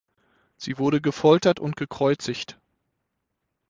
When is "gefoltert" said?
0.99-1.59